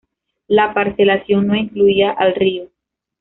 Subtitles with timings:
[0.47, 2.69] La parcelación no incluía al río.